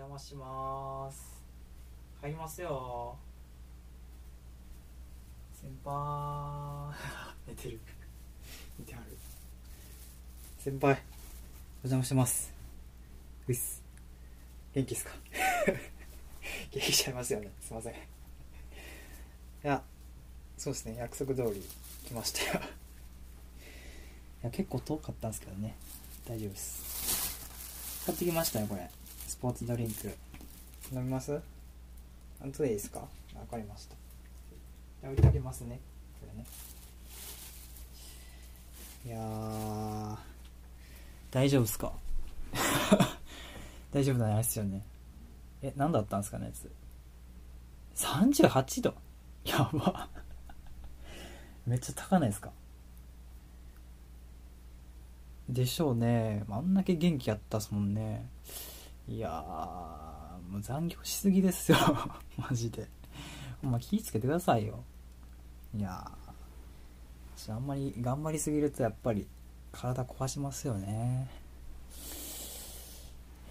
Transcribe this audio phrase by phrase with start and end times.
[0.00, 1.44] 邪魔します。
[2.22, 3.18] 入りますよ。
[5.52, 6.94] 先輩。
[7.46, 7.80] 寝てる。
[8.78, 9.18] 寝てはる。
[10.58, 10.94] 先輩
[11.84, 12.50] お邪魔してます。
[13.46, 13.82] うっす
[14.72, 15.10] 元気っすか？
[16.72, 17.50] 元気ちゃいますよね。
[17.60, 17.92] すいません。
[17.92, 17.96] い
[19.64, 19.84] や
[20.56, 20.94] そうですね。
[20.96, 21.62] 約束通り
[22.06, 22.64] 来ましたよ。
[22.64, 25.76] いや結構遠かったんですけどね。
[26.26, 28.06] 大丈夫です。
[28.06, 28.90] 買ってきましたよこれ。
[29.30, 30.08] スポーツドリンク。
[30.92, 31.40] 飲みます？
[32.40, 32.98] 本当でいいですか？
[32.98, 33.06] わ
[33.48, 33.94] かりました。
[35.02, 35.78] じゃあ置いてあげますね。
[36.20, 36.44] これね。
[39.06, 40.16] いやー
[41.30, 41.92] 大丈夫っすか？
[43.94, 44.82] 大丈夫なんですよね。
[45.62, 46.68] え何だったんですかねやつ。
[47.94, 48.94] 38度。
[49.44, 50.08] やば。
[51.68, 52.50] めっちゃ高ないですか？
[55.48, 56.42] でしょうね。
[56.50, 58.28] あんだけ元気やったっすもんね
[59.10, 61.78] いやーもう残業しすぎですよ。
[62.38, 62.88] マジで。
[63.60, 64.84] ほんま気ぃつけてくださいよ。
[65.76, 69.26] いやーあんまり頑張りすぎるとやっぱり
[69.72, 71.28] 体壊しますよね。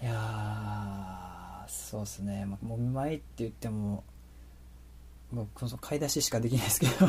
[0.02, 4.02] いやーそうっすね、まあ、もみ前って言っても
[5.30, 7.06] 僕その買い出ししかできないですけど。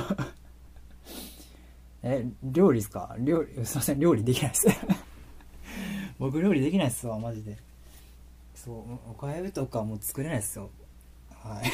[2.04, 3.16] え料理っすか？
[3.20, 4.68] 料理すいません料理できないです。
[6.20, 7.58] 僕料理できないっすわマジで。
[8.64, 8.76] そう
[9.10, 10.70] おかゆとかもう作れないっすよ。
[11.32, 11.66] はい。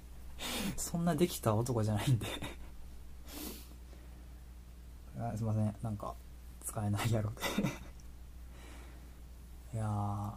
[0.78, 2.26] そんなできた男じゃないんで。
[5.20, 5.76] あすいません。
[5.82, 6.14] なんか
[6.64, 7.42] 使えないやろって
[9.76, 10.34] いやー。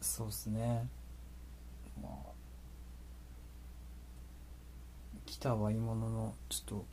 [0.00, 0.88] そうっすね。
[2.00, 2.12] まあ。
[5.26, 6.86] 来たはいいもののちょっと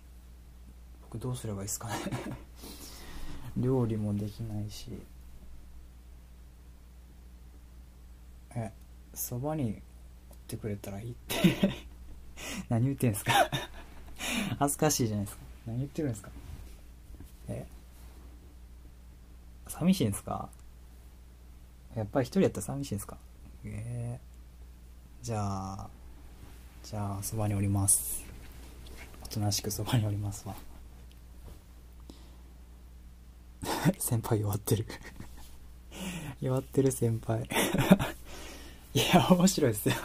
[1.04, 1.96] 僕どうすればいいですかね。
[3.56, 5.02] 料理もできないし
[8.56, 8.72] え
[9.14, 9.81] そばに
[10.30, 11.73] おってくれたらいいって。
[12.70, 13.32] 何言ってんすか。
[14.60, 15.43] 恥ずかしいじゃないですか。
[15.67, 16.32] 何言ってるんですか。
[17.48, 17.66] え
[19.67, 20.49] 寂しいんですか。
[21.95, 23.17] やっぱり一人やったら寂しいんですか。
[23.64, 25.89] えー、じゃあ
[26.83, 28.23] じゃあそばにおります。
[29.23, 30.55] おとなしくそばにおりますわ。
[33.98, 34.86] 先輩弱ってる。
[36.42, 37.48] 弱ってる先輩。
[38.95, 39.95] いや面白いですよ。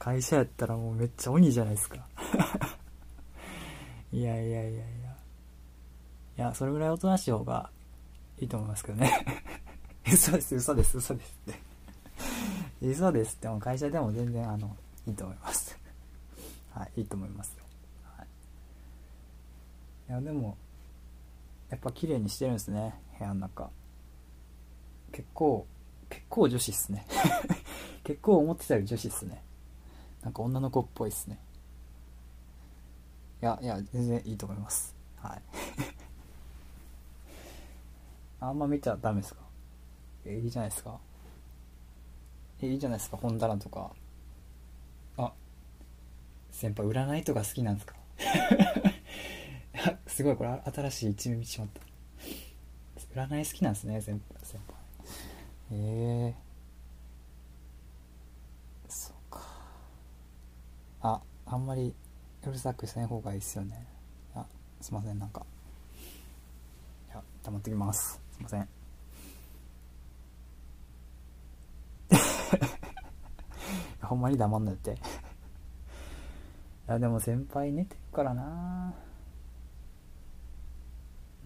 [0.00, 2.04] 会社やったらもうめっちゃ鬼じゃないですか。
[4.12, 4.82] いやいやいやいや。
[6.38, 7.70] いやそれぐらいおとなしい方が
[8.40, 9.12] いいと思いますけどね。
[10.12, 11.60] 嘘です嘘です嘘ですって。
[12.84, 15.78] 嘘ですっても会社でも全然あのいいと思います。
[16.70, 17.64] はいいいと思いますよ、
[18.16, 18.26] はい、
[20.10, 20.58] いやでも
[21.70, 23.70] やっぱ綺麗にしてるんですね部屋の中。
[25.12, 25.64] 結構
[26.08, 27.06] 結構女子っすね。
[28.04, 29.42] 結構思ってたより女子っすね。
[30.22, 31.38] なんか女の子っぽいっすね。
[33.42, 34.94] いやいや全然いいと思います。
[35.16, 35.42] はい。
[38.40, 39.40] あんま見ちゃダメですか？
[40.24, 40.98] えいいじゃないですか？
[42.62, 43.16] えいいじゃないですか？
[43.16, 43.90] 本棚とか。
[45.18, 45.32] あ
[46.50, 47.94] 先輩占いとか好きなんですか？
[50.06, 51.80] すごいこれ新しい一面見てしまった。
[53.26, 54.75] 占い好きなんですね先輩。
[55.72, 59.40] ええー、そうか。
[61.00, 61.94] ああんまり
[62.46, 63.86] うるさくしない方がいいですよね。
[64.34, 64.46] あ
[64.80, 65.44] すいませんなんか。
[67.08, 68.20] いや黙ってきます。
[68.32, 68.68] すいません。
[74.02, 74.92] ほんまに黙んなって。
[74.92, 74.94] い
[76.86, 78.94] やでも先輩寝てるからな。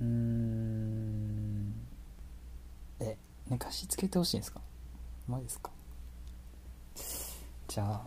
[0.00, 0.79] うーん。
[3.50, 4.61] 寝かしつけてほしいんですか？
[5.28, 5.71] マジですか？
[7.69, 8.00] じゃあ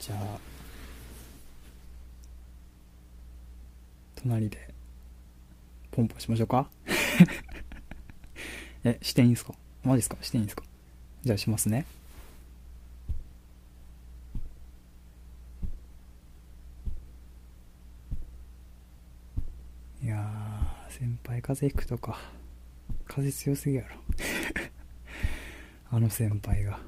[0.00, 0.38] じゃあ
[4.22, 4.72] 隣で
[5.90, 6.68] ポンポンしましょうか？
[8.84, 9.54] えしていいんすか？
[9.84, 10.16] マジですか？
[10.20, 10.62] していいんですか？
[11.24, 11.84] じゃあしますね
[20.02, 22.18] いやー先輩風邪ひくとか
[23.06, 23.96] 風強すぎやろ。
[25.88, 26.78] あの先輩が。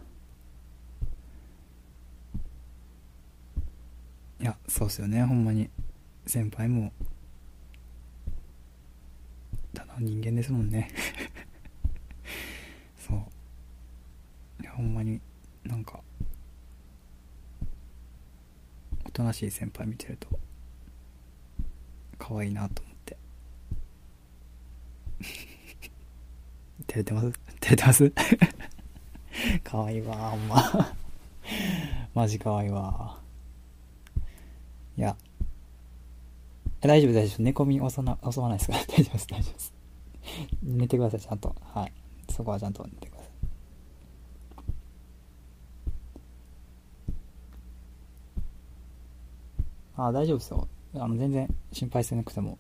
[4.39, 5.25] いやそうっすよね。
[5.25, 5.71] ほんまに。
[6.27, 6.93] 先輩も
[9.73, 10.91] ただ人間ですもんね。
[13.01, 14.63] そう。
[14.63, 15.23] いやほんまに
[15.65, 16.03] なんか
[19.07, 20.29] おとなしい先輩見てると
[22.19, 23.17] 可愛いなと思って
[26.93, 27.33] 照れてます？
[27.61, 28.13] 照れてます？
[29.65, 30.95] かわいいわほんま。
[32.13, 33.19] マジかわいいわ。
[34.99, 35.17] いや。
[36.81, 37.43] 大丈夫大丈夫。
[37.43, 38.85] 寝込み襲な襲わないですから。
[38.93, 39.73] 大丈夫です大丈夫です。
[40.63, 41.57] 寝てくださいちゃんと。
[41.63, 41.93] はい。
[42.29, 43.29] そこはちゃんと寝てください。
[49.97, 50.69] ああ大丈夫ですよ。
[50.97, 52.59] あの全然心配せなくても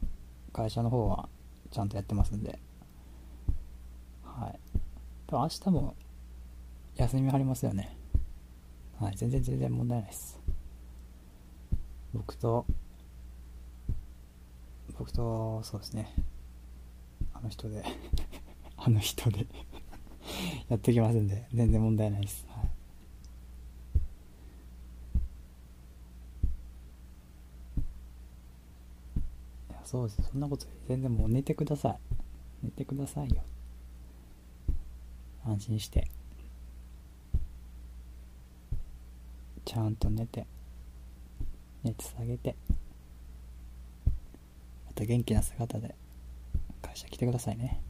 [0.54, 1.28] 会社の方は
[1.70, 2.58] ちゃんとやってますんで。
[5.32, 5.94] 多分明日も
[6.96, 7.96] 休みありますよね。
[9.00, 10.38] はい全然全然問題ないです。
[12.12, 12.66] 僕と
[14.98, 16.14] 僕とそうですね。
[17.32, 17.82] あの人で。
[18.76, 19.46] あの人で。
[20.68, 22.46] やってきますんで全然問題ないです。
[22.50, 22.70] はい。
[29.82, 30.22] そうです。
[30.30, 31.98] そんなこと全然もう寝てください。
[32.64, 33.42] 寝てくださいよ。
[35.44, 36.08] 安心して。
[39.64, 40.46] ちゃんと寝て。
[41.82, 42.54] 熱下げて。
[44.86, 45.94] また元気な姿で
[46.80, 47.80] 会社来てくださいね。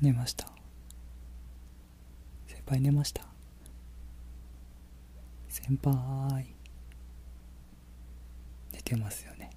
[0.00, 0.46] 寝ました。
[2.46, 3.26] 先輩寝ました。
[5.48, 6.46] 先輩。
[8.72, 9.49] 寝てますよね。